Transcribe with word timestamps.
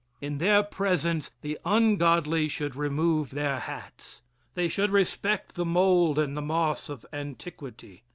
In 0.19 0.39
their 0.39 0.63
presence 0.63 1.29
the 1.41 1.59
ungodly 1.63 2.47
should 2.47 2.75
remove 2.75 3.29
their 3.29 3.59
hats. 3.59 4.23
They 4.55 4.67
should 4.67 4.89
respect 4.89 5.53
the 5.53 5.63
mould 5.63 6.17
and 6.17 6.33
moss 6.33 6.89
of 6.89 7.05
antiquity. 7.13 8.03